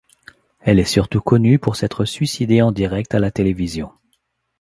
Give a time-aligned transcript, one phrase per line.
[0.61, 3.91] Elle est surtout connue pour s'être suicidée en direct à la télévision.